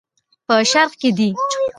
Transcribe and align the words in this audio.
دا 0.03 0.07
په 0.47 0.55
شرق 0.71 0.91
کې 1.01 1.09
دي. 1.17 1.29